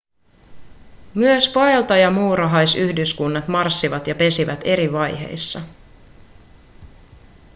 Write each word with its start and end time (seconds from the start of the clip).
myös 1.15 1.55
vaeltajamuurahaisyhdyskunnat 1.55 3.47
marssivat 3.47 4.07
ja 4.07 4.15
pesivät 4.15 4.61
eri 4.63 4.91
vaiheissa 4.93 5.61